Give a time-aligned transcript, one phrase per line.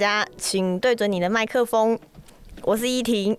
[0.00, 1.98] 家请对准你的麦克风。
[2.62, 3.36] 我是依婷。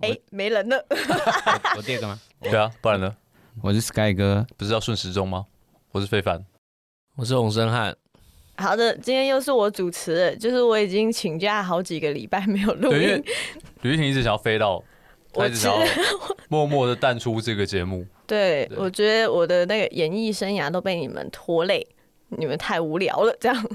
[0.00, 0.84] 哎、欸，没人了。
[1.76, 2.20] 我第二个吗？
[2.42, 3.16] 对啊，不然呢？
[3.62, 5.46] 我是 Sky 哥，不是要顺时钟吗？
[5.92, 6.44] 我是非凡，
[7.14, 7.96] 我是洪申汉。
[8.56, 13.22] 好的，今天又是我主持了，就是我已经请假好几个礼拜没有录音。
[13.82, 14.82] 吕玉婷一直想要飞到，
[15.34, 15.86] 我一直想要
[16.48, 18.04] 默默的淡出这个节目。
[18.26, 21.86] 对，对，我觉得我的那个演艺生涯都被你们拖累。
[22.30, 23.66] 你们太无聊了，这样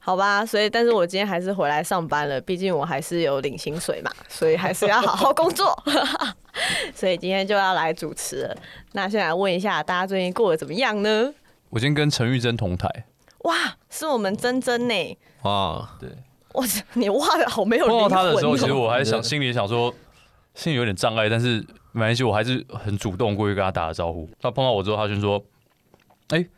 [0.00, 0.44] 好吧？
[0.46, 5.76] 所以，但是我今天还是回来上班了，毕竟我还是有领薪水嘛，所以还是要好好工作。
[6.94, 8.56] 所以今天就要来主持了。
[8.92, 11.34] 那先来问一下，大家最近过得怎么样呢？
[11.68, 12.88] 我今天跟陈玉珍同台。
[13.40, 13.54] 哇，
[13.90, 15.18] 是我们珍珍呢？
[15.42, 16.08] 哇，对，
[16.54, 16.64] 哇，
[16.94, 17.86] 你哇的好没有。
[17.86, 19.94] 碰到他的时候，其实我还想 心里想说，
[20.54, 21.62] 心里有点障碍，但是
[21.92, 24.26] 没关系，我还是很主动过去跟他打了招呼。
[24.40, 25.38] 他碰到我之后，他就说
[26.28, 26.48] ：“哎、欸，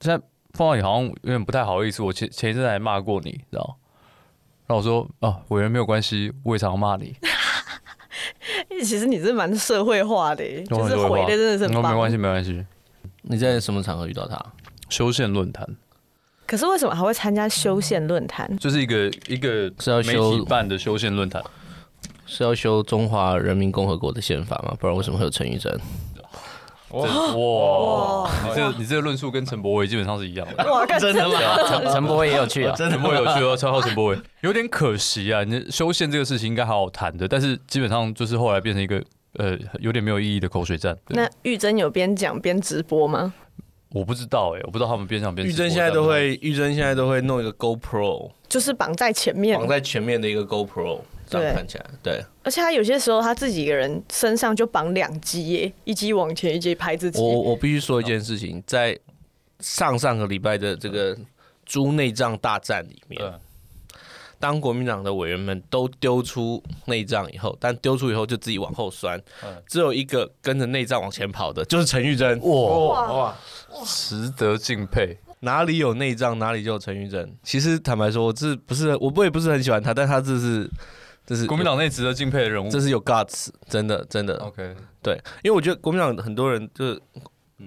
[0.00, 0.20] 现在。”
[0.56, 3.76] 碰到你好像有点不太好意思，我前前一阵还骂过你，知道？
[4.66, 7.14] 然后我说啊，委员没有关系，我也常骂你。
[8.82, 11.70] 其实你是蛮社会化的， 就是回的真的是很。
[11.72, 12.64] 没关系，没关系。
[13.22, 14.40] 你在什么场合遇到他？
[14.88, 15.66] 修宪论坛。
[16.46, 18.56] 可是为什么还会参加修宪论坛？
[18.58, 21.42] 就是一个一个是要修办的修宪论坛，
[22.24, 24.76] 是要修中华人民共和国的宪法吗？
[24.78, 25.76] 不然为什么会有陈玉珍？
[26.90, 30.64] 哇，你这个你这个论述跟陈柏伟基本上是一样的。
[30.70, 31.38] 哇，真的吗？
[31.68, 34.18] 陈陈柏伟也有趣啊，陈柏伟有趣哦，超好陈柏伟。
[34.42, 39.02] 有点可惜啊，你修宪这个事情应该好好谈的，但是基本上就是后来变成一个
[39.34, 40.96] 呃有点没有意义的口水战。
[41.08, 43.34] 那玉珍有边讲边直播吗？
[43.90, 45.46] 我不知道哎，我不知道他们边讲边。
[45.46, 51.00] 玉珍现在都会，玉珍现在都会弄一个 GoPro，就是绑在前面，绑在前面的一个 GoPro。
[51.28, 57.20] 这样看起来，对，而且他有些时候他自己一个人身上就绑两机耶，一机往前，一机拍自己。
[57.20, 58.96] 我我必须说一件事情，在
[59.58, 61.18] 上上个礼拜的这个
[61.64, 63.20] 猪内脏大战里面，
[64.38, 69.20] 当国民党的委员们都丢出内脏以后，但丢出以后就自己往后酸，
[69.66, 72.38] 只有一个跟着内脏往前跑的，就是陈玉珍。
[72.40, 73.36] 哇哇，
[73.84, 75.18] 值得敬佩。
[75.40, 77.34] 哪里有内脏，哪里就有陈玉珍。
[77.42, 80.70] 其实坦白说，我这不是，我不也不是很喜欢他，但他这是。
[81.26, 84.36] 这是国民党内值得敬佩的人物，这是有 guts，真的真的。
[84.38, 87.02] OK，对，因为我觉得国民党很多人就是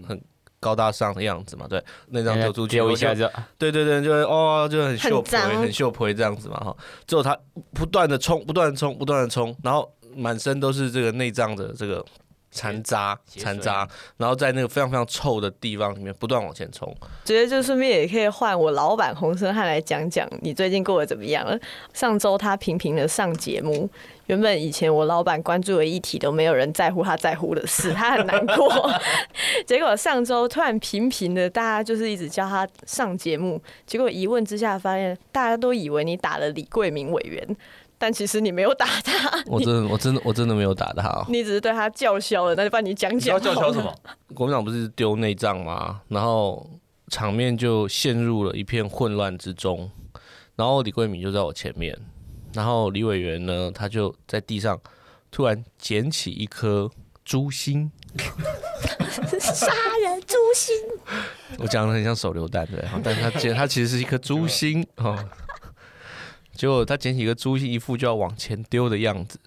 [0.08, 0.20] 很
[0.60, 6.76] 高大上的样子嘛，对，内脏丢出去丢一下就，对对对，就哦就很秀婆，很秀婆这样子嘛哈。
[7.06, 7.38] 之后他
[7.74, 12.06] 不断的冲，不断的冲，不断的冲，然后满身都是这个内脏的这个。
[12.52, 13.88] 残渣，残渣，
[14.18, 16.94] 然后在那个非常非常臭的地方里面不断往前冲。
[17.24, 21.58] 觉得就顺便也可以换我老板洪生汉来讲讲你最近过得怎么样了。
[21.94, 23.90] 上周他频频的上节目，
[24.26, 28.92] 原本以前我老板关注的议题都没有人在乎他在乎的事，他很难过。
[29.68, 37.48] 结果上周突然频频的大家就是一直叫他上节目，结果一问之下发现大家都以为你打了李贵明委员。
[38.00, 41.24] 但其实你没有打他，我真的，我真的，我真的没有打他。
[41.28, 43.34] 你只是对他叫嚣了，那就帮你讲讲。
[43.34, 43.94] 要叫嚣什么？
[44.34, 46.02] 国民党不是丢内脏吗？
[46.08, 46.66] 然后
[47.10, 49.92] 场面就陷入了一片混乱之中。
[50.56, 51.98] 然后李桂敏就在我前面，
[52.54, 54.80] 然后李委员呢，他就在地上
[55.30, 56.90] 突然捡起一颗
[57.26, 57.92] 猪心，
[59.40, 59.68] 杀
[60.04, 60.76] 人猪心。
[61.60, 65.18] 我讲的很像手榴弹对，但是他捡，他其实是一颗猪心哦。
[66.60, 69.40] 结果他捡起一个猪心，一副就要往前丢的样子，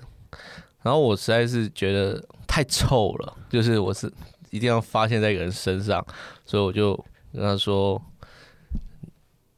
[0.81, 4.11] 然后我实在是觉得太臭了，就是我是
[4.49, 6.03] 一定要发现在一个人身上，
[6.47, 6.97] 所以我就
[7.31, 8.01] 跟他说：“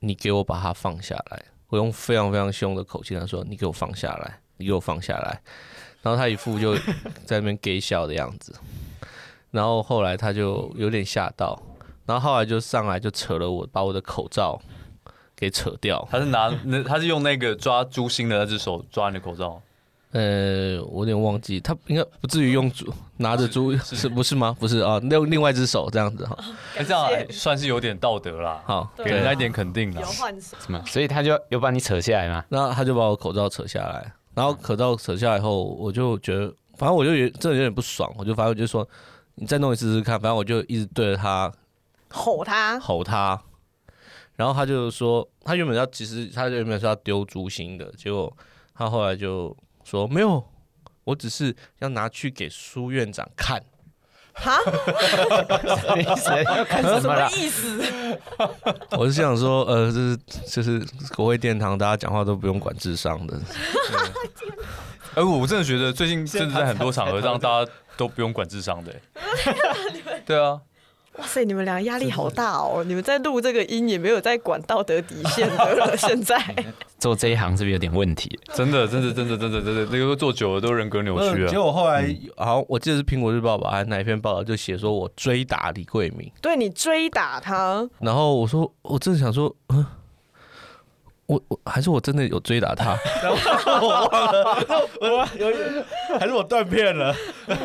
[0.02, 5.40] 你给我把它放下来。”我用非常非常凶的口气他说：“你给我放下来，你给我放下来。”
[6.02, 6.74] 然后他一副就
[7.24, 8.52] 在那边给笑的样子，
[9.52, 11.62] 然后后来他就有点吓到，
[12.04, 14.60] 然后后来就上来就扯了我，把我的口罩。
[15.36, 19.60] 给扯掉，他是拿 那他是用那个抓猪心的那只手抓你的口罩，
[20.12, 22.86] 呃，我有点忘记，他应该不至于用猪
[23.16, 24.08] 拿着猪是，是。
[24.08, 24.56] 不是吗？
[24.60, 26.38] 不是啊，用另外一只手这样子哈，
[26.78, 36.46] 哎，这样算是有点道德啦，好，给人家一点肯定了，有换手，所以他就又把你扯下来嘛，然后他就把我口罩扯下来，然后口罩扯下来后，我就觉得，
[36.76, 38.88] 反正我就有真的有点不爽，我就反正我就说，
[39.34, 41.52] 你再弄一次试试看，反正我就一直对着他
[42.10, 43.40] 吼他，吼他。
[44.36, 48.36] 然后他就说，他原本要，其实他原本是要丢猪心的，结果
[48.74, 50.44] 他后来就说没有，
[51.04, 53.62] 我只是要拿去给苏院长看。
[54.36, 54.58] 哈？
[54.64, 56.42] 什么意思？
[56.42, 58.18] 要看什么意思？
[58.98, 60.16] 我是想说，呃，就是
[60.48, 60.84] 就是
[61.14, 63.40] 国会殿堂，大家讲话都不用管智商的。
[65.14, 68.92] 哎，我真的觉得最近真的在很多场合让大家都不用管智商的。
[70.26, 70.60] 对啊。
[71.18, 72.82] 哇塞，你们俩压力好大哦！
[72.84, 75.96] 你们在录这个音也没有在管道德底线的了。
[75.96, 76.36] 现在
[76.98, 78.28] 做这一行是不是有点问题？
[78.52, 81.48] 真的，真的，真的，真的，真的，这个做久了都人格扭曲了。
[81.48, 82.04] 结果后来
[82.36, 89.86] 好像我记得是苹果日报吧，还是哪一篇报道就写说我追打李桂明，对你追打他，然后我说我真的想说，嗯。
[91.26, 92.98] 我我还是我真的有追打他，
[93.80, 97.14] 我忘了， 我有还是我断片了。
[97.46, 97.56] 但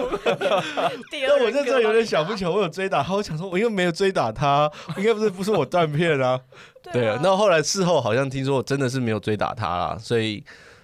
[1.43, 6.39] 我这时候有点想不起来，我有追打他，我想说，我应该没有追打他，应该不是不是我断片 啊。
[6.93, 10.41] 对啊，那后来事后好像听说我真的是没有追打他啦，所以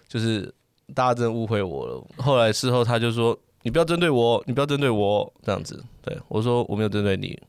[0.08, 0.54] 就是
[0.94, 2.04] 大家真的误会我了。
[2.18, 7.40] 后来事后他就说：“你不要针对我，你不要针对我。”这样子，对我说：“我没有针对你。”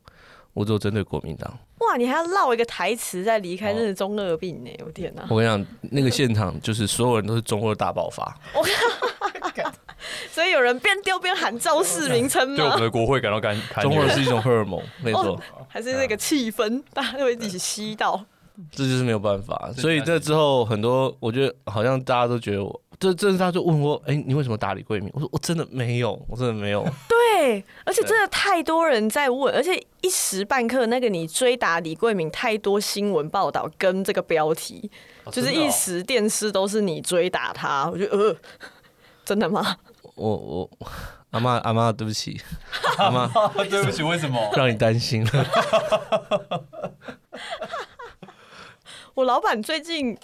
[0.56, 1.52] 我只有针对国民党。
[1.80, 4.70] 哇，你还要绕一个台词再离开，真是中二病呢！
[4.86, 5.22] 我天哪！
[5.28, 8.34] 我跟你讲，那个现场就是所有人都是中二大爆发。
[10.30, 12.56] 所以有人边丢边喊造势名称吗？
[12.56, 13.82] 对我们的国会感到感慨。
[13.82, 15.38] 中二是一种荷尔蒙，没错。
[15.68, 18.24] 还是那个气氛，大家都会一起吸到。
[18.70, 19.70] 这就是没有办法。
[19.76, 22.80] 所以这之后很多，我觉得好像大家都觉得我。
[22.98, 25.10] 这这是他就问我，哎、欸，你为什么打李桂明？
[25.12, 26.82] 我说我真的没有，我真的没有。
[27.06, 27.18] 对，
[27.84, 34.90] 而且真的太多人在问，而且一时半刻那个你追打李桂敏，太多新闻报道跟这个标题，
[35.24, 38.36] 哦、就是一时电视都是你追打他，我觉得呃，
[39.24, 39.76] 真的吗？
[40.14, 40.70] 我我
[41.30, 42.40] 阿妈阿妈，对不起，
[42.98, 43.26] 阿妈
[43.68, 45.46] 对不起，为什么让你担心了？
[49.14, 50.16] 我老板最近。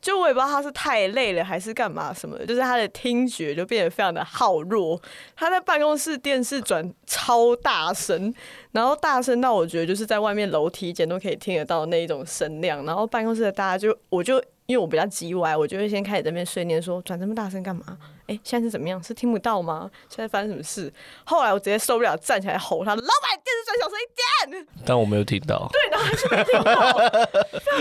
[0.00, 5.00] 就我也不知道他是太累了还是干嘛什么的，就是他的听觉就变得非常的好弱。
[5.34, 8.32] 他在办公室电视转超大声，
[8.72, 12.84] 然后大声到我觉得就是在外面楼梯间都可以听得到那一种声量。
[12.86, 17.84] 然后办公室的大家就我就因为我比较叽歪，我就会先开始在那边碎念说转这么大声干嘛？
[18.26, 19.02] 哎、欸，现在是怎么样？
[19.02, 19.90] 是听不到吗？
[20.10, 20.92] 现在发生什么事？
[21.24, 23.08] 后来我直接受不了，站起来吼他：“老板，
[23.42, 25.66] 电视转小声一点！”但我没有听到。
[25.72, 26.28] 对，然后还是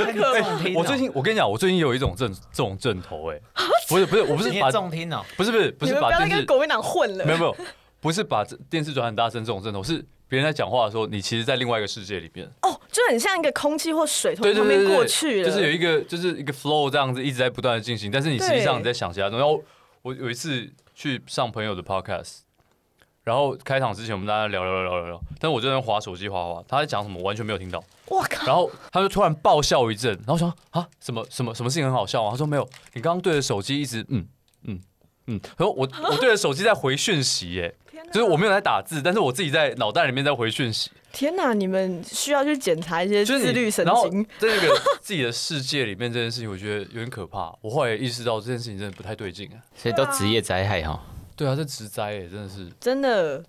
[0.06, 0.32] 没听到。
[0.64, 3.42] 欸、我最近，我跟你讲，我最近有一种症，这种症头，哎，
[3.90, 7.54] 不是不是，我不是把重听哦，不是不是不是把电视跟国民党混了，没有没有，
[8.00, 12.50] 不是把电视转很大声这种症头，是别人在讲话的时候，你其实，在另外一个世界里面。
[12.62, 19.46] 哦，就很像一个空气或水从旁边过去了，就是有一个就是一个 flow 这样子一直在不断的进行，但是你实际上你在想其他东西。
[19.46, 19.64] 然后
[20.02, 20.68] 我有一次。
[21.00, 22.40] 去上朋友的 podcast，
[23.24, 27.84] 然后开场之前我们大家聊聊聊聊聊，但是我就在滑手机滑滑，他在讲什么我完全没有听到。
[28.08, 28.48] 我靠！
[28.48, 32.32] 然后他就突然爆笑一阵，然后我说啊什么什么什么事情很好笑啊？
[32.32, 34.28] 他说没有，你刚刚对着手机一直嗯
[34.64, 34.80] 嗯
[35.28, 37.74] 嗯，然后我我对着手机在回讯息耶，
[38.12, 40.90] 就是我没有在打字，但是我自己在脑袋里面在回讯息。
[41.14, 41.54] 天哪！
[41.54, 44.24] 你们需要去检查一些自律神经。
[44.38, 47.52] 在那个自己的世界里面，这件事情我觉得有点可怕。
[47.62, 49.58] 我后来意识到这件事情真的不太对劲啊。
[49.76, 51.02] 所以都职业灾害哈。
[51.36, 53.44] 对啊，这职灾哎，真的是真的。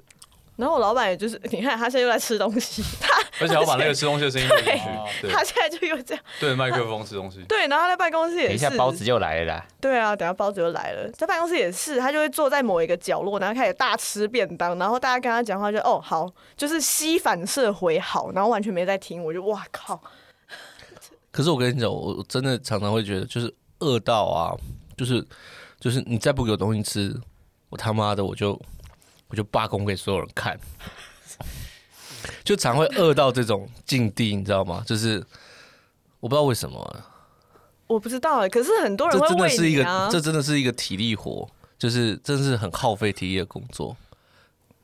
[0.58, 4.82] 然后我老板也就是，你看他现在又在吃东西，他而且我把那个吃东西的声音录进去。
[5.22, 7.44] 对，他现在就又这样对着麦克风吃东西。
[7.48, 8.48] 对，然后他在办公室也是。
[8.48, 9.66] 等一下包子又来了啦。
[9.80, 20.02] 对啊，等下包子又来了，在办公室也是，他就会坐在某一个角落，然后开始大吃便当，然后大家跟他讲话就哦好，就是吸反射回好，然后完全没在听，我就哇靠。
[21.30, 24.50] 可是我跟你讲，我真的常常会觉得，就是饿到啊，
[24.96, 25.24] 就是
[25.78, 27.14] 就是你再不给我东西吃，
[27.68, 28.60] 我他妈的我就。
[29.28, 30.58] 我就罢工给所有人看，
[32.42, 34.82] 就常会饿到这种境地，你知道吗？
[34.86, 35.24] 就是
[36.20, 37.06] 我不知道为什么、啊，
[37.86, 38.48] 我不知道哎、欸。
[38.48, 43.96] 可是很多人会、啊、这真的是一个，这真的是一个体力活，就是真的是很耗费体力的工作。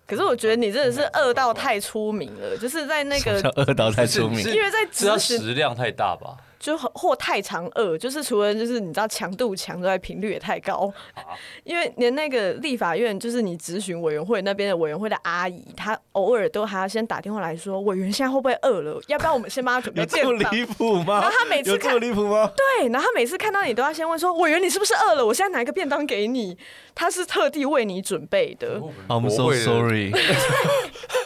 [0.07, 6.37] 可是我觉得你真的是饿到太出名了，就是在那个饿到太出名， 因为在只要食量太大吧。
[6.65, 10.91] 就或太常饿，就是除了就是你知道强度强之外，频率也太高。
[11.63, 18.99] 因为连那个立法院，就是你质询委员会那边的委员会的阿姨，她偶尔都还要先打电话来说，委员现在会不会饿了？
[19.09, 20.33] 要不要我们先帮他准备便当？
[20.33, 21.21] 有这么离谱吗？
[21.21, 22.51] 然后他每次看有这么离谱吗？
[22.57, 25.27] 对，然后他每次看到你都要先问说，委员你是不是饿了？
[25.27, 26.57] 我现在拿一个便当给你，
[26.95, 28.81] 他是特地为你准备的。
[29.09, 30.11] I'm so sorry。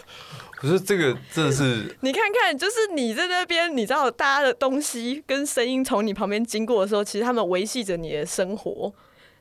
[0.61, 8.93] 可是这个真的是， 你看看，就是你在那边，你知道，大家的东西跟声音从你旁边经过的时候，其实他们维系着你的生活，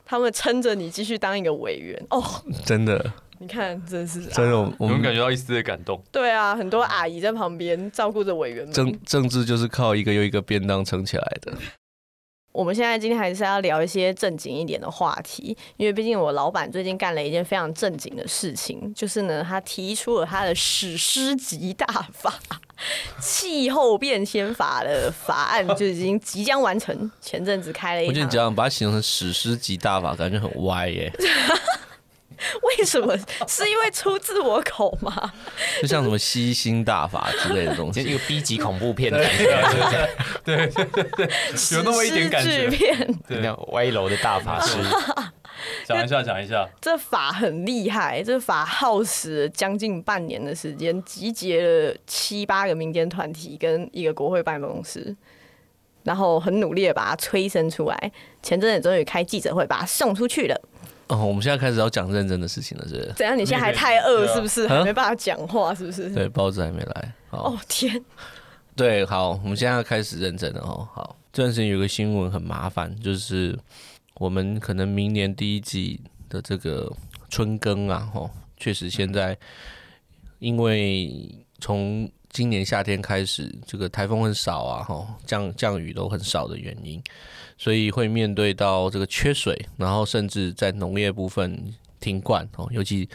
[0.06, 2.24] 他们撑着你继续当一个委员哦。
[2.64, 3.04] 真的，
[3.40, 6.00] 你看，真是真的，我们感觉到一丝的感动。
[6.12, 8.72] 对啊，很多阿姨在旁边照顾着委员们。
[8.72, 11.52] 政政治就是靠一个又一个便当撑起来的。
[12.58, 22.34] 我们现在今天还是要聊一些正经一点的话题，因为毕竟我老板最近干了一件非常正经的事情，就是呢，他提出了他的史诗级大法——
[23.22, 27.12] 气候变迁法的法案，就已经即将完成。
[27.22, 31.14] 前阵子开了一，我觉得你这样把它形容成史诗级大法，感觉很歪耶。
[32.78, 33.18] 为什么？
[33.48, 35.34] 是因为出自我口吗？
[35.82, 39.26] 就像什么吸星大法之类的东西，一个 B 级恐怖片，对
[40.46, 41.30] 对对对对，
[41.74, 42.70] 有那么一点感觉。
[43.28, 44.78] 对，那歪楼的大法师，
[45.86, 46.68] 讲一下，讲一下。
[46.80, 55.16] 这法很厉害，这法耗时了将近半年的时间，集结了七八个民间团体跟一个国会办公室。
[56.04, 60.58] 然后很努力的把它催生出来，前阵子终于开记者会把它送出去了。
[61.08, 63.14] 哦，我们现在开始要讲认真的事情了，是不是？
[63.16, 63.38] 怎样？
[63.38, 64.68] 你现在还太饿，是不是？
[64.68, 66.10] 还没办法讲话，是不是？
[66.10, 67.14] 对，包子还没来。
[67.30, 68.04] 哦天！
[68.76, 70.88] 对，好，我们现在要开始认真了哦。
[70.94, 73.58] 好，这段时间有个新闻很麻烦，就是
[74.16, 76.00] 我们可能明年第一季
[76.30, 76.92] 的这个
[77.30, 79.38] 春耕啊，哦，确实现在
[80.40, 87.02] 因为从今年夏天开始，这个台风很少啊，哈，降降雨都很少的原因，
[87.58, 93.10] 所以会面对到这个缺水，然后甚至在农业部分停灌哦，尤其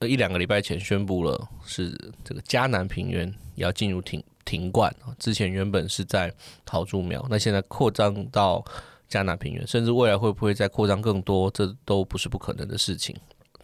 [0.00, 1.94] 一两个礼拜前宣布了是
[2.24, 6.32] 这个嘉南平原也要进入停停灌，之前原本是在
[6.64, 8.64] 桃竹苗，那现在扩张到
[9.10, 13.14] 嘉南平原，甚至未来会不会再扩张更多，这都不是不可能的事情。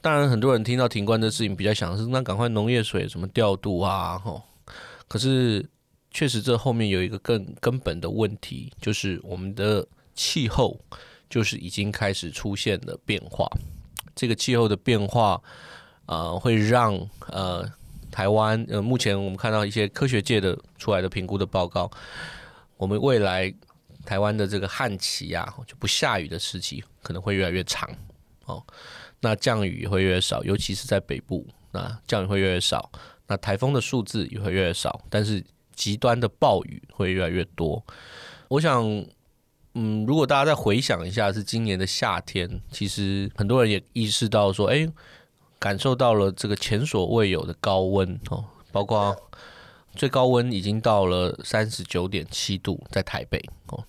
[0.03, 4.43] 当然，很多人听到停灌的事情，比较想的是那赶快农业水什么调度啊，吼。
[5.11, 5.69] 可是，
[6.13, 10.81] 确实这后面有一个更根本的问题，就是我们的气候
[11.29, 13.45] 就是已经开始出现了变化。
[14.15, 15.43] 这个气候的变化，
[16.07, 16.95] 呃，会让
[17.27, 17.69] 呃
[18.09, 21.91] 台湾呃目前我们看到一些科学界的出来的评估的报告，
[22.77, 23.53] 我们未来
[24.07, 27.91] 台湾的这个旱期啊，就不下雨的时期可能会越来越长
[28.45, 28.63] 哦。
[29.19, 32.89] 那降雨也会越来越少，尤其是在北部，那降雨会越来越少。
[33.31, 37.81] 那台风的数字也会越来越少，但是极端的暴雨会越来越多。
[38.49, 38.85] 我想，
[39.75, 44.85] 嗯，如果大家再回想一下，是今年的夏天，其实很多人也意识到说，哎，
[45.61, 49.17] 感受到了这个前所未有的高温哦，包括
[49.95, 53.85] 最高温已经到了三十九点七度，在台北哦。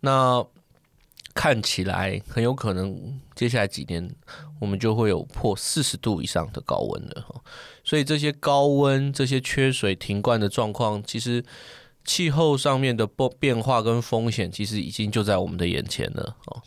[0.00, 0.42] 那
[1.36, 4.10] 看起来很有可能，接下来几年
[4.58, 7.42] 我们就会有破四十度以上的高温了。
[7.84, 11.44] 所以这些高温、这些缺水、停灌的状况，其实
[12.06, 16.36] 气候上面的变变化跟风险，其实已经就在我们的眼前了。
[16.46, 16.62] 哦，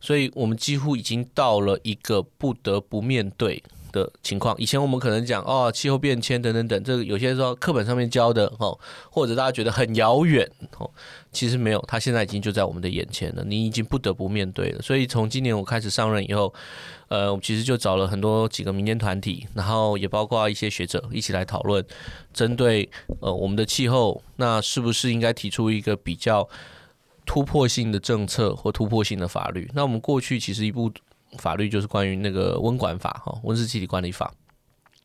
[0.00, 3.62] 所以我们几乎已经到了一个不得不面对
[3.94, 8.76] 的情况，以前我们可能讲哦，气候变迁等等等，这个有些时候课本上面教的哦，
[9.08, 10.90] 或者大家觉得很遥远哦，
[11.30, 14.82] 其实没有，它现在已经就在我们的眼前了，你已经不得不面对了。
[14.82, 16.52] 所以从今年我开始上任以后，
[17.06, 21.84] 呃，我其实就找了很多几个民间团体，然后也包括一些学者一起来讨论，
[22.32, 26.48] 针对呃我们的气候，那是不是应该提出一个比较
[27.24, 29.70] 突破性的政策或突破性的法律？
[29.72, 30.90] 那我们过去其实一部。
[31.38, 34.32] 法律就是关于那个温管法哈，温室气体管理法。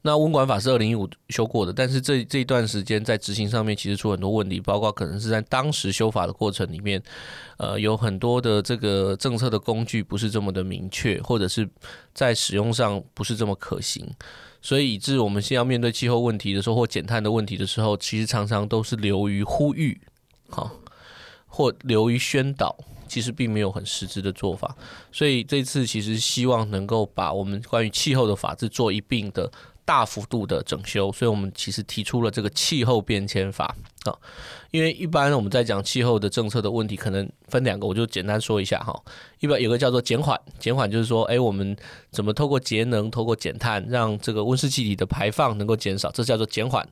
[0.01, 7.03] 那温管法是二零一五修过的，但是这这一段时间在执行上面其实出很多问题，包括可能是在当时修法的过程里面，
[7.57, 11.69] 呃，有很多的这个政策的工具不是这么的明确，或者是
[12.13, 14.09] 在使用上不是这么可行，
[14.61, 19.99] 所以以致我们现在要面对气候问题的时候或减碳的问题的时候，其实常常都是流于呼吁，
[20.49, 20.71] 好，
[21.45, 22.73] 或流于宣导。
[23.09, 24.73] 其实并没有很实质的做法，
[25.11, 29.51] 所以这次其实希望能够把我们关于气候的法制做一并的
[29.83, 33.75] 大幅度的整修，所以我们其实提出了这个气候变迁法。
[34.05, 34.15] 啊。
[34.71, 38.95] 因为一般我们在讲气候的政策的问题，可能分两个，我就简单说一下哈。
[39.39, 41.75] 一般有个叫做减缓，减缓就是说，哎，我们
[42.11, 46.87] 怎么透过节能、透过减碳，让这个温室气体的排放能够减少，这叫做减缓。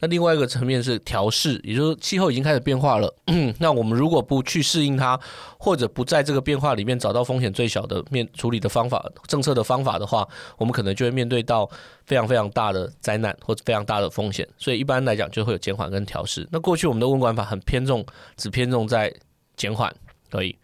[0.00, 3.14] 那另外一个层面是调试，也就是气候已经开始变化了，
[3.58, 5.18] 那我们如果不去适应它，
[5.56, 11.66] 或者不在这个变化里面找到风险最小的面处理的方法、政策的方法的话，我们可能就会面对到
[12.04, 14.46] 非常非常大的灾难或者非常大的风险。
[14.58, 18.04] 所以一般来讲就会有减缓跟调试那过去我们的温管法很偏重，
[18.36, 19.14] 只偏重在
[19.56, 19.94] 减缓，
[20.30, 20.56] 而已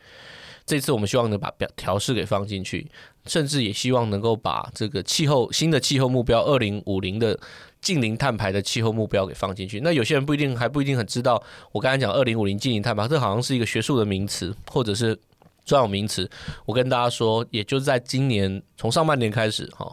[0.64, 2.90] 这次我们希望能把表调试给放进去，
[3.26, 7.38] 甚至也希望能够把这个气候新的气候目标二零五零的。
[7.82, 11.42] 近零碳排的气候目标给放进去，那有些人不一定还不一定很知道。
[11.72, 15.18] 我刚才讲二零五零近零碳排，这好像是一个学术的名词，或者是
[15.64, 16.30] 专有名词。
[16.66, 19.90] 我跟大家说，也就是在今年从上半年开始，哈，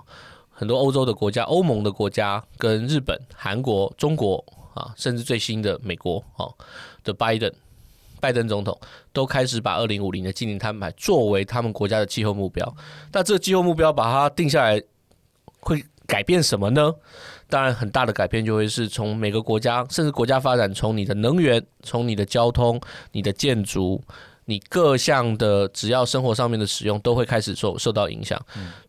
[0.50, 4.44] 很多欧洲的国家、欧盟的国家跟日本、韩国、中国
[4.78, 6.46] 啊，甚至最新的美国，啊
[7.04, 7.52] 的拜登，
[8.20, 8.80] 拜登总统
[9.12, 12.76] 都开始把二零五零的净零碳排作为他们国家的气候目标。
[13.12, 14.82] 那这个气候目标把它定下来，
[15.60, 16.94] 会改变什么呢？
[17.50, 22.80] 当然，很大的改变就会是从每个国家，甚至国家发展，从你的能源，从你的交通、
[23.14, 24.04] 你的建筑、
[24.46, 28.38] 你各项的只要生活上面的使用都会开始受受到影响。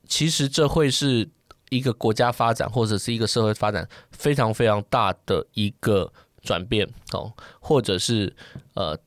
[0.08, 1.28] 其实这会是
[1.70, 8.34] 一个国家发展或者是一个社会发展非常非常大的一个转变哦，或者是
[8.74, 8.98] 呃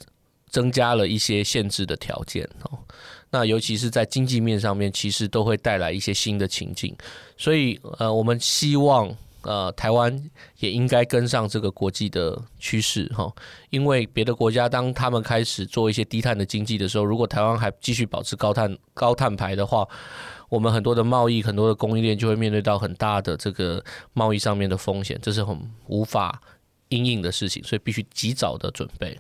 [0.50, 2.80] 增加了一些限制的条件哦。
[3.30, 6.96] 那尤其是在经济面上面，其实都会带来一些新的情境。
[7.38, 9.16] 所以呃，我们希望。
[9.44, 13.34] 呃，台湾也应该跟上这个国际的趋势哈，
[13.72, 19.84] 因为别的国家当他们开始做一些低碳的经济的时候，如果台湾还继续保持高碳高碳排的话，
[20.52, 23.82] 我们很多的贸易、很多的供应链就会面对到很大的这个
[24.12, 26.42] 贸易上面的风险，这是很无法
[26.90, 29.18] 应应的事情，所以必须及早的准备。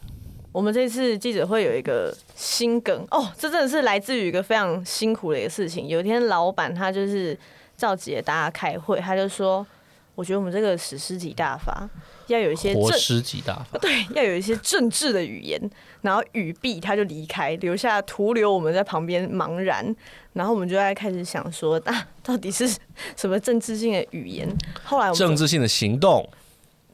[0.52, 5.88] 我们这次记者会有一个心梗哦，这真的是来自于一个非常辛苦的一个事情。
[5.88, 7.38] 有一天，老板他就是
[7.78, 9.66] 召集大家开会，他就说。
[10.16, 11.90] 我觉得我们这个史诗级大法
[12.28, 15.60] 要有一些活诗级大法， 对，要有一些政治的语言，
[16.02, 19.96] 然后语毕他就离开，留下徒留我们在旁边茫然，
[20.34, 22.68] 然后我们就在开始想说，啊，到底是
[23.16, 24.48] 什么政治性的语言？
[24.84, 26.30] 后来我们政治性的行动，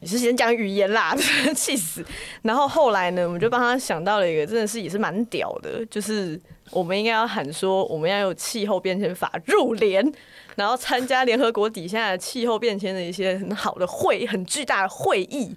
[0.00, 1.16] 你是先讲语言啦，
[1.54, 2.04] 气死！
[2.42, 10.12] 然后后来呢，我们就帮他想到了一个，真的是也是蛮屌的，就是我们应该要喊说，我们要有气候变迁法入联。
[10.56, 15.54] 然后参加联合国底下的气候变迁的一些很好的会，很巨大的会议，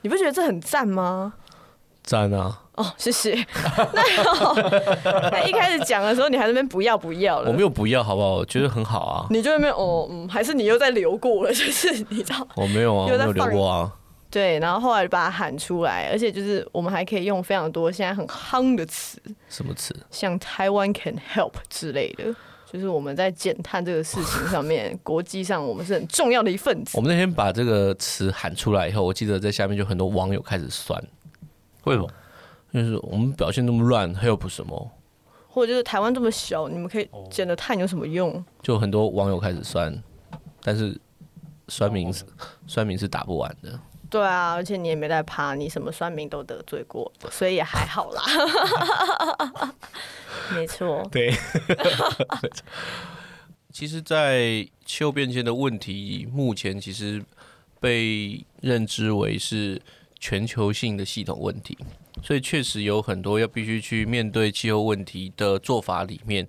[0.00, 1.34] 你不觉得这很赞吗？
[2.02, 2.62] 赞啊！
[2.76, 3.34] 哦，谢谢。
[3.92, 7.50] 那那一开始讲的时候，你还在那边不要不要了。
[7.50, 8.36] 我没有不要，好不好？
[8.36, 9.26] 我觉得很好啊。
[9.28, 11.52] 你就在那边哦，嗯，还是你又在流过了？
[11.52, 12.48] 就是你知道？
[12.56, 13.92] 我没有啊，没有流过啊。
[14.32, 19.20] 对，然后后来就把它喊出来，而且就是我们还可以用非常多现在很夯的词。
[19.48, 19.94] 什么词？
[20.10, 22.34] 像台湾 can help 之类的。
[22.72, 26.96] 就是我们在减碳这个事情上面， 国际上我们是很重要的一份子。
[26.96, 30.98] 我们那天把这个词喊出来以后，我记得在下面就很多网友开始酸，
[31.84, 32.08] 为什么？
[32.72, 34.90] 就是我们表现那么乱，help 什么？
[35.46, 38.42] 或者就是台湾这么小，你们可以减的碳有什么用？
[38.62, 39.94] 就很多网友开始酸，
[40.62, 40.98] 但是
[41.68, 42.10] 酸民
[42.66, 43.78] 酸民是打不完的。
[44.12, 48.22] 对啊，而且你也没在怕，你什么算命都得罪过，所以也还好啦。
[50.54, 51.32] 没错， 对。
[53.72, 57.24] 其实，在气候变迁的问题，目前其实
[57.80, 59.80] 被认知为是
[60.20, 61.78] 全球性的系统问题，
[62.22, 66.46] 所以确实有很多要必须去面对气候问题的做法里面。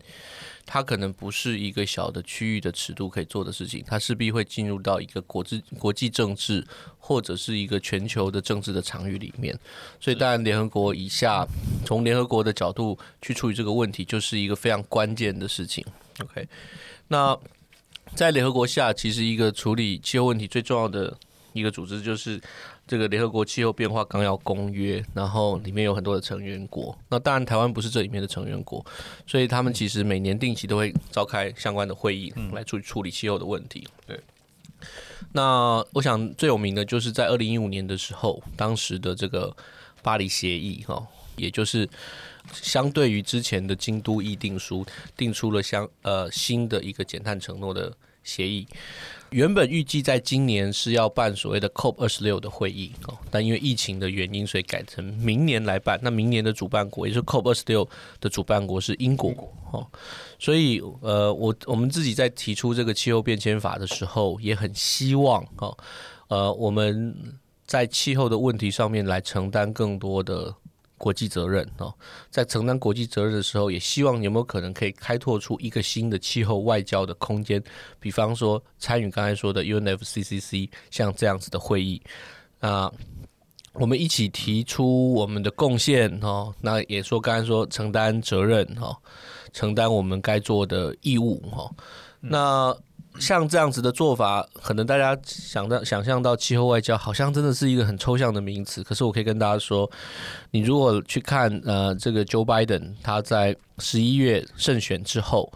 [0.74, 6.66] 它可能不是一个小的区域的尺度可以做的事情，它势必会进入到一个国际国际政治
[6.98, 9.56] 或者是一个全球的政治的场域里面。
[10.00, 11.48] 所以，当然，联合国以下
[11.86, 15.86] 从联合国的角度去处理这个问题，就是一个非常关键的事情。
[16.20, 16.48] OK，
[17.10, 17.38] 那
[18.16, 21.16] 在联合国下，其实一个处理气候问题最重要的
[21.54, 22.42] 一个组织就是。
[22.86, 26.98] 这个联合国气候变化纲要公约，然后里面有很多的成员国。
[27.10, 28.86] 那当然，台湾不是这里面的成员国，
[29.26, 33.88] 所以他们其实每年定期都会召开相关的会议来处处理气候的问题。
[34.06, 34.20] 对。
[35.32, 39.56] 那我想最有名的就是在二零一五年的时候，当时的这个
[40.02, 41.90] 巴黎协议，哈，也就是
[42.52, 48.68] 相对于之前的京都议定书，定出了相呃新的一个减碳承诺的协议。
[49.34, 56.00] 原本预计在今年是要办所谓的 COP 二十六的会议哦，但因为疫情的原因，所以改成明年来办。
[56.04, 57.88] 那明年的主办国，也就是 COP 二十六
[58.22, 59.32] 的主办国是英国
[59.72, 59.86] 哦，
[60.38, 65.76] 所以呃，我我们自己在提出这个气候变迁法的时候，也很希望哦，
[66.28, 67.16] 呃，我们
[67.66, 70.54] 在气候的问题上面来承担更多的。
[71.04, 71.94] 国际责任哦，
[72.30, 77.62] 在承担国际责任的时候，也希望有没有可能可以开拓出一个新的气候外交的空间，
[78.00, 82.02] 比方说参与刚才说的 UNFCCC 像这样子的会议。
[82.60, 82.90] 啊，
[83.74, 88.98] 我们一起提出我们的贡献哦，那也说刚才说承担责任哈，
[89.52, 91.70] 承担我们该做的义务哈，
[92.22, 92.74] 那。
[93.20, 98.84] 像这样子的做法，可能大家想到想象到气候外交，好像真的是一个很抽象的名词。
[98.84, 99.90] 可是我可以跟大家说，
[100.52, 105.52] 你如果去看呃这个 Joe Biden 他在十一月胜选之后，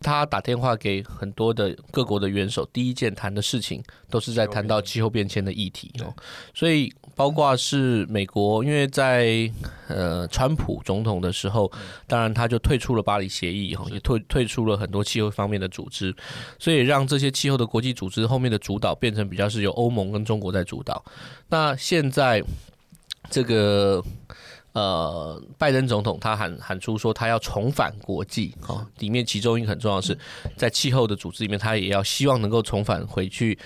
[0.00, 6.14] 他打电话给很多的各国的元首，第一件谈的事情都是在谈到气候变迁的议题哦，
[6.54, 6.92] 所以。
[7.16, 9.50] 包括是美国，因为在
[9.88, 11.70] 呃川普总统的时候，
[12.06, 16.14] 当然他就退出了巴黎协议哈，也退退出了很多气候方面的组织，
[16.58, 21.04] 所以让这些气候的国际组织后面的主导变成比较是由欧盟跟中国在主导。
[21.50, 22.42] 那现在
[23.28, 24.02] 这个。
[24.72, 30.16] 呃，拜登总统他喊喊出说他要重返国际哦，里面其中一个很重要的是，
[30.56, 33.58] 在气候的组织里面，他也要希望能够重返回去，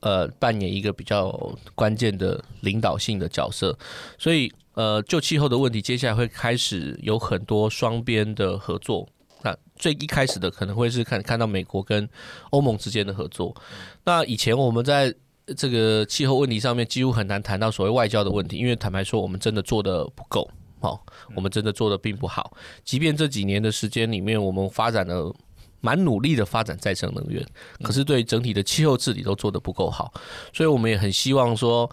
[0.00, 1.30] 呃，扮演一个比较
[1.74, 3.76] 关键的领导性的角色。
[4.18, 9.08] 所以，呃，就气候的问题，接下来会开始有很多双边的合作。
[9.42, 12.06] 那最一开始的可能会是看看到美国跟
[12.50, 13.56] 欧盟之间的合作。
[14.04, 15.14] 那以前我们在
[15.56, 20.48] 这个气候问题上面几乎很难谈到所谓外交的问题，因为坦白说，我们真的做的不够
[20.80, 22.56] 好，我们真的做的并不好。
[22.84, 25.34] 即便这几年的时间里面，我们发展了
[25.80, 27.46] 蛮努力的发展再生能源，
[27.82, 30.12] 可是对整体的气候治理都做得不够好，
[30.52, 31.90] 所以我们也很希望说。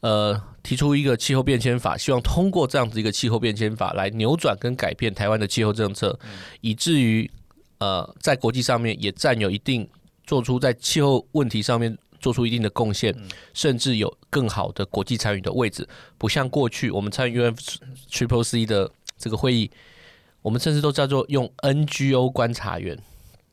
[0.00, 6.16] 呃，提出一个气候变迁法，希望通过这样子一个气候变迁法来扭转跟改变台湾的气候政策，
[6.60, 7.28] 以至于
[7.78, 9.88] 呃，在国际上面也占有一定，
[10.24, 13.14] 做出在气候问题上面做出一定的贡献，
[13.54, 15.88] 甚至有更好的国际参与的位置。
[16.16, 19.70] 不像过去我们参与 UNFCCC 的这个会议，
[20.42, 22.98] 我们甚至都叫做用 NGO 观察员。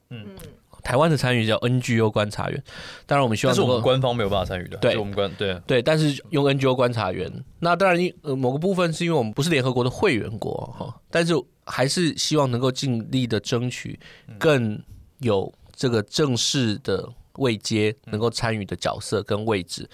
[0.10, 0.36] 嗯。
[0.84, 2.63] 台湾的参与叫 NGO 观察员，
[3.08, 4.78] 当然我们希望，但是我们官方没有办法参与的。
[4.78, 11.34] 对，我们官对对，但是用 NGO 观察员，那当然因呃某个部分是因为我们不是联合国的会员国哈，但是
[11.65, 13.99] 还是希望能够尽力的争取
[14.38, 14.80] 更
[15.21, 19.89] 有这个正式的位阶，能够参与的角色跟位置。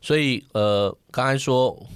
[0.00, 1.86] 所以呃，刚才说。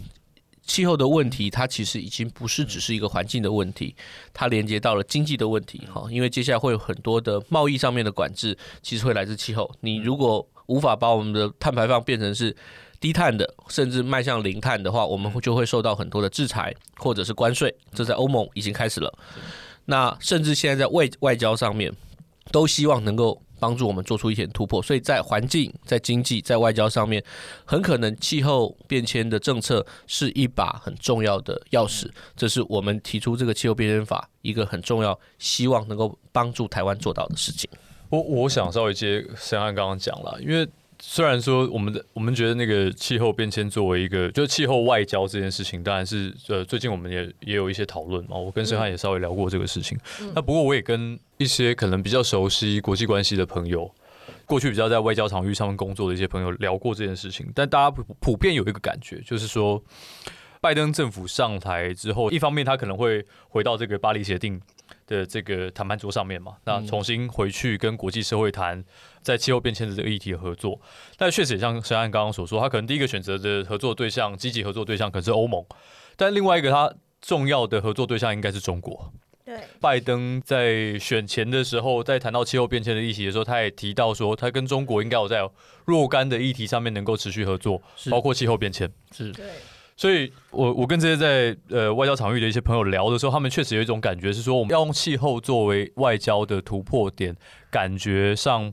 [0.67, 3.95] 气候的问题，它其实已经不是只是一个环境的问题，
[4.33, 6.07] 它连接到了经济的问题哈。
[6.11, 9.71] 因为接下来会有很多的贸易上面的管制，其实会来自气候。
[9.81, 12.57] 你如果无法把我们的碳排放变成是
[12.99, 17.77] 低碳的，甚至迈向零碳的话，我们就会受到很多的制裁或者是关税。
[17.93, 19.19] 这在欧盟已经开始了。
[19.85, 21.93] 那甚至现在在外外交上面，
[22.51, 23.44] 都希望能够。
[23.65, 27.25] 帮助我们做出一点突破，所以在环境、在经济、在外交上面，
[27.65, 32.11] 很可能气候变迁的政策是一把很重要的钥匙。
[32.37, 37.71] 这是我们提出这个气候变迁法一个很重要，希望能够帮助台湾做到的事情。
[38.11, 40.69] 我我想稍微接申翰刚刚讲了，因为。
[41.01, 48.37] 虽然说我们的我们觉得那个气候变迁作为一个就是气候外交这件事情，当然是呃最近我们也也有一些讨论嘛。
[48.37, 49.99] 我跟申汉也稍微聊过这个事情。
[50.35, 53.91] 那不过我也跟一些可能比较熟悉国际关系的朋友，
[54.47, 57.51] 过去比较在外交场域上面工作的一些朋友聊过这件事情。
[57.55, 59.83] 但大家普普遍有一个感觉，就是说
[60.61, 64.61] 拜登政府上台之后，一方面他可能会回到这个巴黎协定
[65.07, 68.85] 的这个谈判桌上面嘛，那重新回去跟国际社会谈。
[69.23, 70.79] 在气候变迁的这个议题合作，
[71.17, 75.65] 但确实也像申安刚刚所说，他可能第一个选择的合作对象、积极合作对象可能是欧盟，
[76.15, 79.11] 但另外一个他重要的合作对象应该是中国。
[79.47, 85.49] 对，拜登在选前的时候，在谈到气候变迁的议题的时候，他也提到说，他跟中国应该有在
[85.87, 88.93] 若干的议题上面能够持续合作，包括气候变迁。
[89.11, 89.47] 是，对。
[89.97, 97.37] 所以我我跟这些在呃外交场域的一些朋友聊的时候，他们确实有一种感觉是说，我们要用气候作为外交的突破点，
[97.71, 98.73] 感觉上。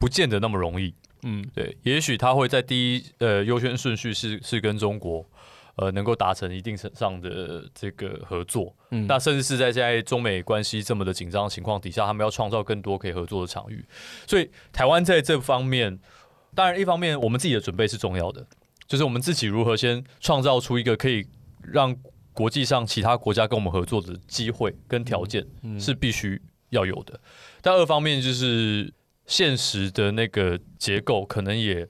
[0.00, 5.26] 不见得那么容易，嗯，对，也许他会在第一呃优先顺序是是跟中国，
[5.74, 13.84] 呃，能够达成一定程度上的这个合作，嗯，那甚至是在现在中美关系这么的紧张的情况底下，他们要创造更多可以合作的场域，
[14.24, 15.98] 所以台湾在这方面，
[16.54, 18.46] 当然一方面我们自己的准备是重要的，
[18.88, 21.24] 就是我们自己如何先创造出一个可以
[21.62, 21.94] 让
[22.32, 25.46] 国际上其他国家跟我们合作的机会跟条件，
[25.78, 27.20] 是必须要有的，
[27.62, 28.92] 但二方面就是。
[29.28, 31.86] 现实的那个结构可能也，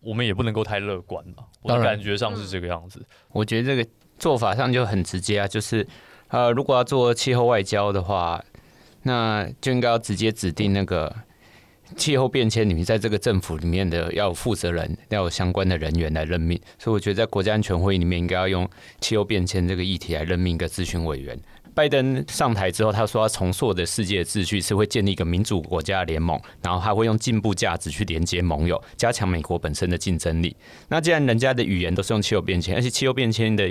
[0.00, 1.44] 我们也不能够太乐观嘛。
[1.60, 3.06] 我的感觉上是这个样子。
[3.28, 3.86] 我觉得这个
[4.18, 5.86] 做法上就很直接啊，就是
[6.28, 8.42] 呃，如果要做气候外交的话，
[9.02, 11.14] 那就应该要直接指定那个
[11.96, 16.60] 气候变迁你们在这个政府里面的要有负责人，要有相关的人员来任命。
[16.78, 18.68] 所以我觉得在国家安全会议里面应该要用
[19.00, 21.38] 气候变迁这个议题来任命一个咨询委员。
[21.72, 30.54] 拜登上台之后，他说要重塑的世界秩序是会建立一个民主国家联盟，然后他会用进步价值去连接盟友，加强美国本身的竞争力。
[30.88, 33.70] 那既然人家的语言都是用气候变迁，而且气候变迁的。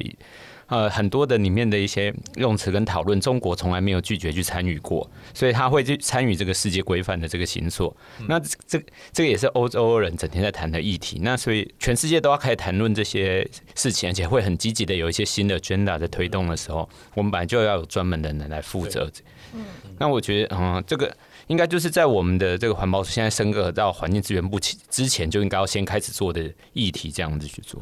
[0.70, 7.96] 呃，很多的里面的一些用词跟讨论，中国从来没有拒绝去参与过，所以他会去参与这个世界规范的这个形塑。
[8.28, 8.80] 那这
[9.12, 11.20] 这个也是欧洲人整天在谈的议题。
[11.24, 19.12] 那所以全世界都要开始谈论这些事情，而且会很积极的有一些新的 agenda 在推动的时候，我们本来就要有专门的人来负责。
[19.56, 19.66] 嗯，
[19.98, 21.12] 那我觉得，嗯，这个
[21.48, 27.82] 应该就是在我们的这个环保署现在升格到环境资源部之前，就应该要先开始做的议题，这样子去做。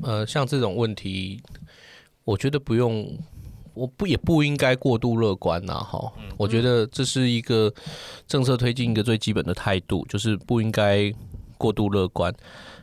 [0.00, 1.42] 呃，像这种问题。
[2.24, 3.18] 我觉得不用，
[3.74, 6.10] 我不也不应该过度乐观呐，哈。
[6.38, 7.72] 我觉得这是一个
[8.26, 11.12] 政策推进一个最基本的态度，就是不应该
[11.58, 12.34] 过度乐观。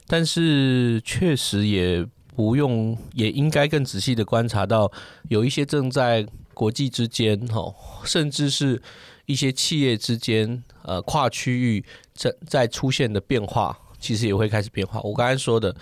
[0.06, 4.91] 但是确实也不用，也应该更仔细的观察到，
[5.30, 6.23] 有一些正在
[6.54, 7.73] 国际之间，哈，
[8.04, 8.80] 甚至是
[9.25, 15.01] 一些企业之间，呃，跨区域在在出现的变化，其实也会开始变化。
[15.01, 15.75] 我刚才说的。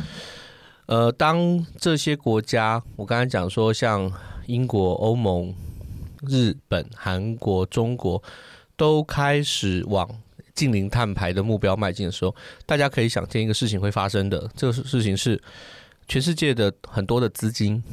[0.89, 4.11] 呃，当这些国家，我刚才讲说，像
[4.47, 5.53] 英国、欧盟、
[6.23, 8.19] 日本、韩国、中国，
[8.75, 10.09] 都开始往
[10.55, 15.39] 近零碳排的目标迈进的时候，大家可以想见一个事情会发生的，这个事情是
[16.07, 17.83] 全世界的很多的资金，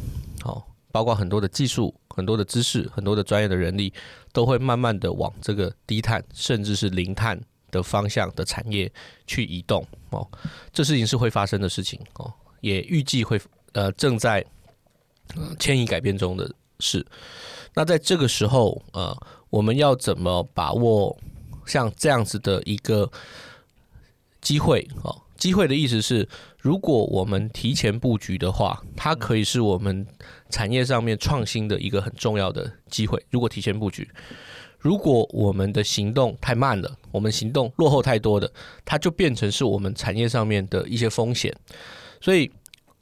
[0.41, 3.93] 好，包括很多的技术、很多的知识、很多的专业的人力，
[4.33, 7.39] 都会慢慢的往这个低碳甚至是零碳
[7.71, 8.91] 的方向的产业
[9.27, 10.27] 去移动哦。
[10.73, 12.33] 这事情是会发生的事情哦。
[12.61, 13.41] 也预计会
[13.73, 14.45] 呃正在
[15.59, 17.05] 迁移改变中的事。
[17.75, 19.17] 那在这个时候呃，
[19.51, 21.17] 我们要怎么把握
[21.67, 23.11] 像这样子的一个
[24.41, 24.89] 机会？
[25.03, 26.27] 哦，机会的意思是，
[26.59, 30.07] 如果我们提前布局的话，它可以是我们
[30.49, 33.23] 产业上面创新的一个很重要的机会。
[33.31, 34.09] 如果提前布局，
[34.79, 38.51] 如果我们的行动太慢了，我们行动落后太多的，
[38.85, 41.55] 它就变成是我们产业上面的一些风险。
[42.27, 42.51] 所以，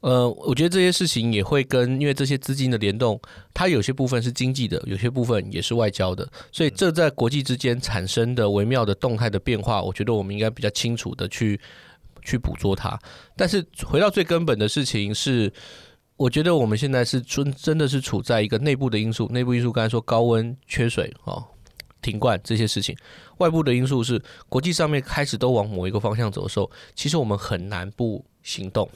[0.01, 3.19] 呃，我觉得这些事情也会跟，因为这些资金的联动，
[3.55, 11.59] 它有些部分是经济的，有些部分也是外交的，所以这在国际之间产生的微妙的动态的变化，我觉得我们应该比较清楚的去
[12.23, 13.01] 去捕捉它。
[13.35, 15.51] 但是回到最根本的事情是，
[16.19, 21.43] 我觉得我们现在是真真的是处在一个内部的因素，内部因素刚才说高温、缺水哦、
[22.03, 22.95] 停灌这些事情，
[23.39, 28.87] 外部的因素是国际上面开始都往某一个方向走的时候，其实我们很难不行动。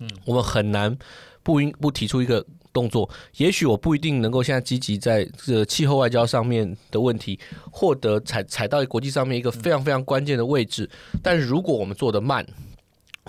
[0.00, 0.96] 嗯，我们很难
[1.42, 3.08] 不应不提出一个动作。
[3.36, 7.38] 也许我不一定能够现在积极在这个气候外交上面的问题
[7.70, 10.88] 获得踩踩到国际上面一个非常非常关键的位置。
[11.22, 12.46] 但是如果我们做的慢，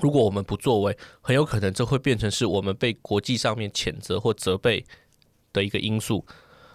[0.02, 4.86] 如果我们不作为，很有可能这会变成是我们被国际上面谴责或责备
[5.54, 6.26] 的一个因素。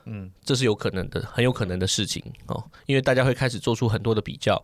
[0.05, 4.63] 嗯，这是有可能的，很有可能的事情哦，因为大家会开始做出很多的比较。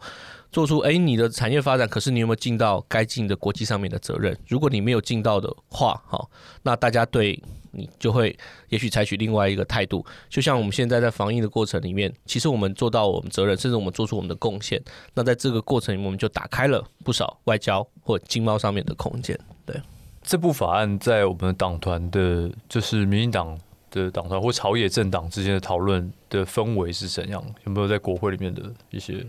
[0.52, 4.36] 做出哎，你的产业发展，可是你有没有尽到该尽的国际上面的责任？
[4.46, 6.22] 如果你没有尽到的话，哈，
[6.62, 8.38] 那大家对你就会
[8.68, 10.04] 也许采取另外一个态度。
[10.28, 14.78] 就像我们现在在防疫的过程里面，其实我们做到我们责任，甚至我们做出我们的贡献。
[15.14, 19.38] 那在这个过程里面，我们就打开了不少外交或经贸上面的空间。
[19.64, 19.80] 对，
[20.22, 23.58] 这部法案在我们党团的，就是民进党
[23.90, 27.42] 的党团或朝野政党之间的讨论的氛围是怎样？
[27.64, 29.24] 有没有在国会里面的一些？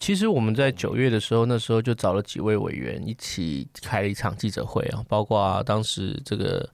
[0.00, 6.68] 其实我们在九月的时候，那时候就找了几位委员一起开了一场记者会啊，包括当时这个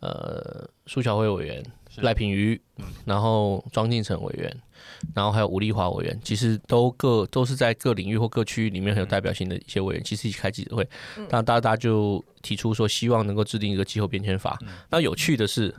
[0.00, 1.64] 呃苏小慧委员
[1.98, 2.60] 赖品瑜，
[3.04, 4.54] 然后庄敬成委员，
[5.14, 10.88] 然后还有吴丽华委员，其实都各都是在各领域或各区域里面很有代表性的一些委员，其实一起开记者会，
[11.30, 14.58] 那大家就提出说希望能够制定一个气候变迁法。
[14.90, 15.74] 那有趣的是，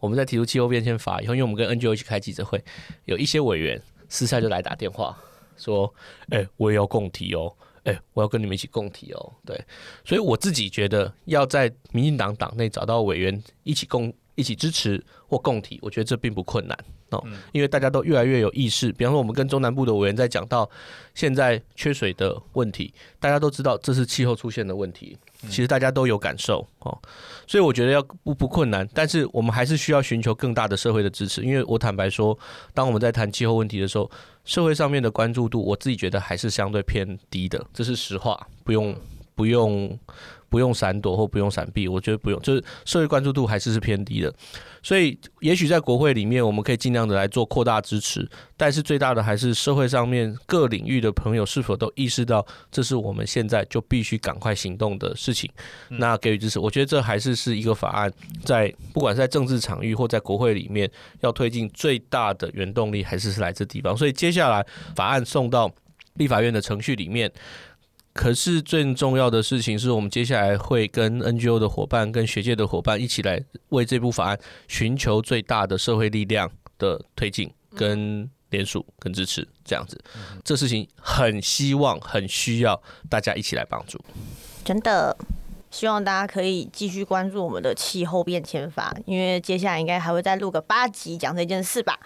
[0.00, 2.62] 我们在提出气候变迁法以后，因为我们跟 NGO 一起开记者会，
[3.04, 5.16] 有一些委员私下就来打电话。
[5.56, 5.92] 说，
[6.30, 7.52] 哎、欸，我也要共体哦，
[7.84, 9.58] 哎、欸，我要跟你们一起共体哦，对，
[10.04, 16.76] 所以我自己觉得要在民进党党内找到委员一起共一起支持或共体，我觉得这并不困难
[17.10, 18.90] 哦，因为大家都越来越有意识。
[18.92, 20.68] 比方说，我们跟中南部的委员在讲到
[21.14, 25.16] 现在缺水的问题，大家都知道这是气候出现的问题。
[25.48, 26.98] 其实大家都有感受哦，
[27.46, 31.42] 所以我觉得要不不困难，但是我们还是需要寻求更大的社会的支持。
[31.42, 32.38] 因为我坦白说，
[32.72, 34.10] 当我们在谈气候问题的时候，
[34.44, 38.94] 社会上面的关注度，我自己觉得还是相对偏低的，这是实话，不用
[39.34, 39.98] 不用。
[40.54, 44.32] 不用闪躲或不用闪避，我觉得不用，就是社会关注度还是是偏低的，
[44.84, 48.24] 所以也许在国会里面，我们可以尽量的来做扩大支持，
[48.56, 55.50] 但是最大的还是社会上面各领域的朋友是否都意识到这是我们现在就必须赶快行动的事情，
[55.88, 58.08] 那给予支持，我觉得这还是是一个法案
[58.44, 60.88] 在不管是在政治场域或在国会里面
[61.22, 64.64] 要推进最大的原动力还是是来自地方，所以接下来
[64.94, 65.68] 法案送到
[66.14, 67.28] 立法院的程序里面。
[68.14, 80.00] 可是最重要的事情是我们接下来会跟 NGO 的伙伴、跟学界的伙伴一起来为这部法案寻求最大的社会力量的推进、跟联署、跟支持，这样子，
[80.44, 84.00] 这事情很希望、很需要大家一起来帮助。
[84.64, 85.14] 真的。
[85.74, 91.98] 希望大家可以继续关注我们的气候变迁法，因为接下来应该还会再录个八集讲这件事吧。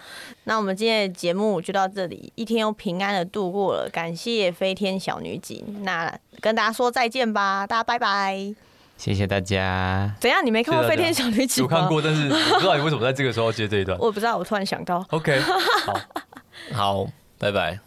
[0.45, 5.83] 那我们今天的节目就到这里，一天又平安的度过了，感谢飞天小女警。
[5.83, 8.55] 那跟大家说再见吧，大家拜拜。
[8.97, 10.11] 谢谢大家。
[10.19, 10.43] 怎样？
[10.43, 11.69] 你没看过飞天小女警吗？
[11.77, 13.95] 有看过，但是不知道你为什么在这个时候接这一段。
[13.99, 15.05] 我不知道，我突然想到。
[15.11, 16.01] OK，好，
[16.73, 17.79] 好，拜拜。